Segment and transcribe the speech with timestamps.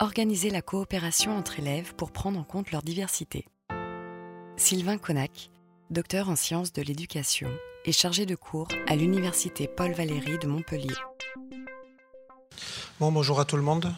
[0.00, 3.46] organiser la coopération entre élèves pour prendre en compte leur diversité.
[4.56, 5.50] Sylvain Connac,
[5.90, 7.48] docteur en sciences de l'éducation,
[7.84, 10.94] est chargé de cours à l'Université Paul Valéry de Montpellier.
[13.00, 13.92] Bon, bonjour à tout le monde.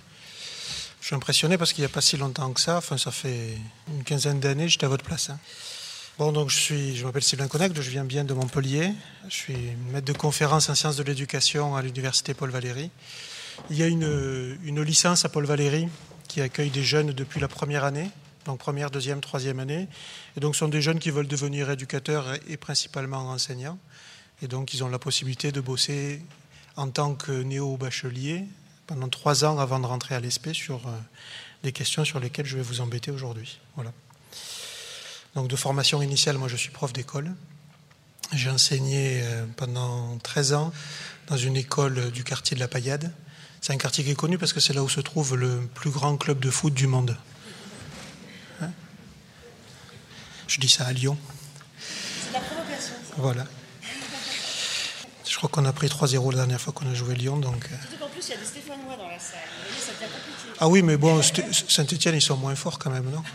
[1.01, 3.57] Je suis impressionné parce qu'il n'y a pas si longtemps que ça, enfin ça fait
[3.89, 5.31] une quinzaine d'années, j'étais à votre place.
[5.31, 5.39] Hein.
[6.19, 8.93] Bon, donc je, suis, m'appelle Sylvain Connac, je viens bien de Montpellier.
[9.29, 9.57] Je suis
[9.91, 12.91] maître de conférence en sciences de l'éducation à l'Université Paul Valéry.
[13.69, 15.89] Il y a une, licence à Paul Valéry
[16.29, 18.11] qui accueille des jeunes depuis la première année,
[18.47, 19.89] donc première, deuxième, troisième année.
[20.37, 23.79] Et donc ce sont des jeunes qui veulent devenir éducateurs et principalement enseignants.
[24.43, 26.23] Et donc ils ont la possibilité de bosser
[26.77, 28.45] en tant que néo-bachelier
[28.87, 30.91] pendant trois ans avant de rentrer à l'ESP sur euh,
[31.63, 33.59] des questions sur lesquelles je vais vous embêter aujourd'hui.
[33.77, 33.93] Voilà.
[35.35, 37.33] Donc de formation initiale, moi je suis prof d'école.
[38.33, 40.73] J'ai enseigné euh, pendant 13 ans
[41.29, 43.13] dans une école du quartier de la Paillade.
[43.61, 45.91] C'est un quartier qui est connu parce que c'est là où se trouve le plus
[45.91, 47.19] grand club de foot du monde.
[48.63, 48.71] Hein
[50.49, 51.19] Je dis ça à Lyon.
[51.79, 52.95] C'est la provocation.
[53.19, 53.45] Voilà.
[55.27, 57.37] Je crois qu'on a pris 3-0 la dernière fois qu'on a joué Lyon.
[57.37, 57.67] Donc...
[57.71, 57.77] Euh.
[57.99, 59.41] Qu'en plus, il y a des Stéphanois dans la salle.
[59.79, 60.57] Ça compliqué.
[60.59, 63.23] Ah oui, mais bon, Saint-Etienne, ils sont moins forts quand même, non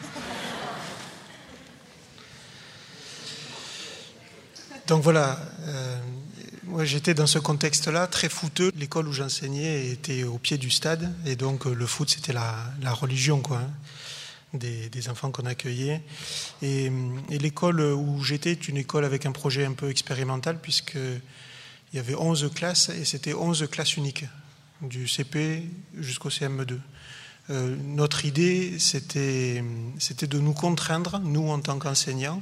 [4.87, 5.97] Donc voilà, euh,
[6.67, 8.71] moi, j'étais dans ce contexte-là, très fouteux.
[8.75, 12.73] L'école où j'enseignais était au pied du stade, et donc euh, le foot, c'était la,
[12.93, 13.69] religion, hein,
[14.53, 16.01] des, enfants qu'on accueillait.
[16.61, 16.91] Et,
[17.29, 21.21] l'école où j'étais est une école avec un projet un peu expérimental, puisqu'il
[21.93, 24.25] y avait 11 classes, et c'était 11 classes uniques,
[24.81, 25.63] du CP
[25.97, 26.79] jusqu'au CM2.
[27.51, 32.41] Euh, notre idée, c'était de nous contraindre, nous en tant qu'enseignants,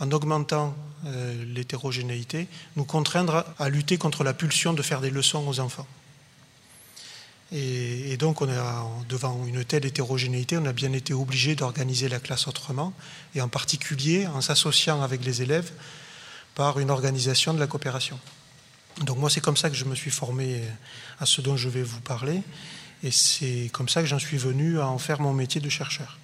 [0.00, 0.74] en augmentant
[1.06, 5.86] euh, l'hétérogénéité, nous contraindre à lutter contre la pulsion de faire des leçons aux enfants.
[7.50, 8.42] Et, donc,
[9.08, 12.92] devant une telle hétérogénéité, on a bien été obligé d'organiser la classe autrement,
[13.34, 15.70] et en particulier en s'associant avec les élèves
[16.54, 18.20] par une organisation de la coopération.
[19.00, 20.62] Donc moi, c'est comme ça que je me suis formé
[21.20, 22.42] à ce dont je vais vous parler,
[23.02, 26.18] et c'est comme ça que j'en suis venu à en faire mon métier de chercheur.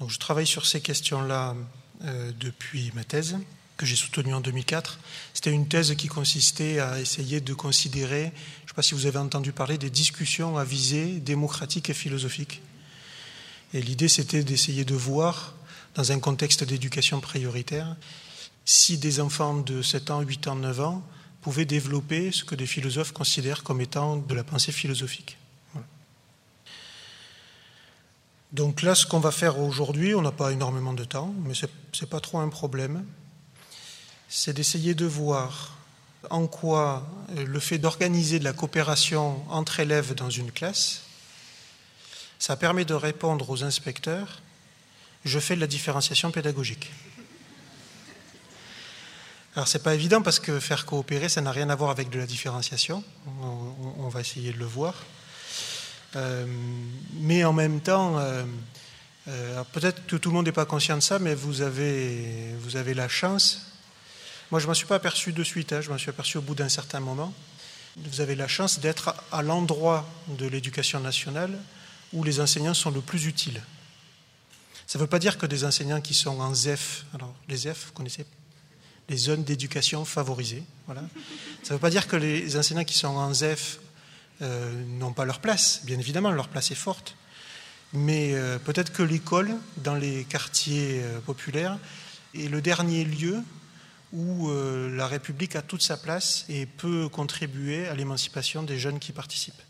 [0.00, 1.54] Donc je travaille sur ces questions-là
[2.00, 3.36] depuis ma thèse
[3.76, 4.98] que j'ai soutenue en 2004.
[5.32, 9.06] C'était une thèse qui consistait à essayer de considérer, je ne sais pas si vous
[9.06, 12.62] avez entendu parler, des discussions à visée démocratique et philosophique.
[13.72, 15.54] Et l'idée, c'était d'essayer de voir,
[15.94, 17.96] dans un contexte d'éducation prioritaire,
[18.64, 21.06] si des enfants de 7 ans, 8 ans, 9 ans
[21.42, 25.36] pouvaient développer ce que des philosophes considèrent comme étant de la pensée philosophique.
[28.54, 31.66] Donc là, ce qu'on va faire aujourd'hui, on n'a pas énormément de temps, mais ce
[31.66, 33.04] n'est pas trop un problème,
[34.28, 35.76] c'est d'essayer de voir
[36.30, 37.04] en quoi
[37.36, 41.02] euh, le fait d'organiser de la coopération entre élèves dans une classe,
[42.38, 44.40] ça permet de répondre aux inspecteurs,
[45.24, 46.92] je fais de la différenciation pédagogique.
[49.56, 52.20] Alors c'est pas évident parce que faire coopérer, ça n'a rien à voir avec de
[52.20, 53.02] la différenciation,
[53.40, 54.94] on va essayer de le voir.
[56.16, 56.46] Euh,
[57.14, 58.44] mais en même temps, euh,
[59.28, 62.76] euh, peut-être que tout le monde n'est pas conscient de ça, mais vous avez, vous
[62.76, 63.66] avez la chance.
[64.50, 66.42] Moi, je ne m'en suis pas aperçu de suite, hein, je m'en suis aperçu au
[66.42, 67.32] bout d'un certain moment.
[67.96, 71.58] Vous avez la chance d'être à l'endroit de l'éducation nationale
[72.12, 73.60] où les enseignants sont le plus utiles.
[74.86, 77.86] Ça ne veut pas dire que des enseignants qui sont en ZEF, alors les ZEF,
[77.86, 78.26] vous connaissez
[79.08, 81.02] les zones d'éducation favorisées, voilà.
[81.62, 83.78] Ça ne veut pas dire que les enseignants qui sont en ZEF
[84.42, 85.82] euh, n'ont pas leur place.
[85.84, 87.16] Bien évidemment, leur place est forte.
[87.92, 91.78] Mais euh, peut-être que l'école, dans les quartiers euh, populaires,
[92.34, 93.42] est le dernier lieu
[94.12, 99.10] où la République a toute sa place et peut contribuer à l'émancipation des jeunes qui
[99.10, 99.60] participent.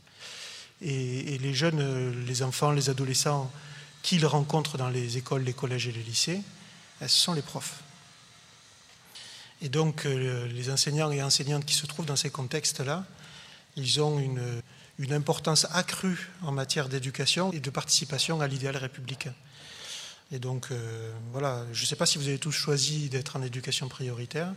[0.82, 3.50] Et, les jeunes, les enfants, les adolescents
[4.02, 6.42] qu'ils rencontrent dans les écoles, les collèges et les lycées,
[7.00, 7.76] ce sont les profs.
[9.62, 13.06] Et donc les enseignants et enseignantes qui se trouvent dans ces contextes-là,
[13.76, 14.62] ils ont une,
[15.12, 19.34] importance accrue en matière d'éducation et de participation à l'idéal républicain.
[20.32, 23.42] Et donc, euh, voilà, je ne sais pas si vous avez tous choisi d'être en
[23.42, 24.52] éducation prioritaire,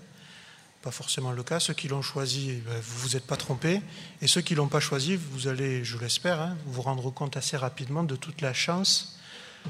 [0.81, 1.59] pas forcément le cas.
[1.59, 3.81] Ceux qui l'ont choisi, eh ben, vous vous êtes pas trompés.
[4.21, 7.57] Et ceux qui l'ont pas choisi, vous allez, je l'espère, hein, vous rendre compte assez
[7.57, 9.17] rapidement de toute la chance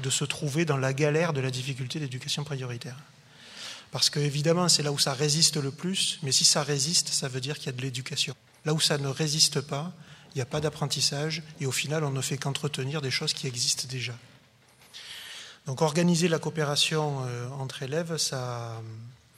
[0.02, 2.96] de se trouver dans la galère de la difficulté d'éducation prioritaire.
[3.90, 7.26] Parce que, évidemment, c'est là où ça résiste le plus, mais si ça résiste, ça
[7.26, 8.34] veut dire qu'il y a de l'éducation.
[8.68, 9.94] Là où ça ne résiste pas,
[10.34, 13.46] il n'y a pas d'apprentissage et au final, on ne fait qu'entretenir des choses qui
[13.46, 14.12] existent déjà.
[15.64, 18.18] Donc organiser la coopération euh, entre élèves,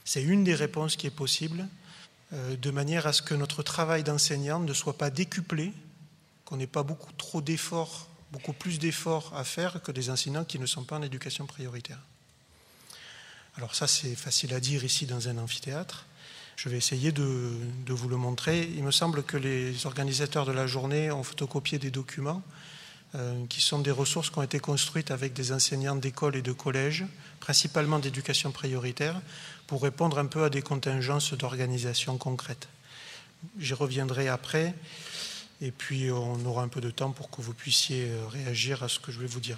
[0.03, 1.65] c'est une des réponses qui est possible,
[2.33, 5.71] euh, de manière à ce que notre travail d'enseignant ne soit pas décuplé,
[6.43, 10.59] qu'on n'ait pas beaucoup trop d'efforts beaucoup plus d'efforts à faire que des enseignants qui
[10.59, 11.99] ne sont pas en éducation prioritaire.
[13.55, 16.05] Alors ça, c'est facile à dire ici dans un amphithéâtre.
[16.55, 17.57] Je vais essayer de,
[17.87, 18.69] vous le montrer.
[18.75, 22.43] Il me semble que les organisateurs de la journée ont photocopié des documents
[23.15, 26.51] euh, qui sont des ressources qui ont été construites avec des enseignants d'école et de
[26.51, 27.05] collège,
[27.39, 29.21] principalement d'éducation prioritaire,
[29.67, 32.67] pour répondre un peu à des contingences d'organisation concrètes.
[33.57, 34.75] J'y reviendrai après,
[35.61, 38.99] et puis on aura un peu de temps pour que vous puissiez réagir à ce
[38.99, 39.57] que je vais vous dire.